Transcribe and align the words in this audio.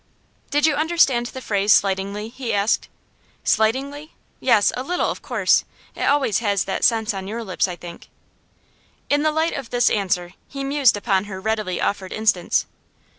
'Did 0.49 0.65
you 0.65 0.73
understand 0.73 1.27
the 1.27 1.43
phrase 1.43 1.71
slightingly?' 1.71 2.27
he 2.29 2.51
asked. 2.51 2.89
'Slightingly? 3.43 4.15
Yes, 4.39 4.73
a 4.75 4.81
little, 4.81 5.11
of 5.11 5.21
course. 5.21 5.63
It 5.93 6.01
always 6.05 6.39
has 6.39 6.63
that 6.63 6.83
sense 6.83 7.13
on 7.13 7.27
your 7.27 7.43
lips, 7.43 7.67
I 7.67 7.75
think.' 7.75 8.07
In 9.11 9.21
the 9.21 9.31
light 9.31 9.53
of 9.53 9.69
this 9.69 9.91
answer 9.91 10.33
he 10.47 10.63
mused 10.63 10.97
upon 10.97 11.25
her 11.25 11.39
readily 11.39 11.79
offered 11.79 12.13
instance. 12.13 12.65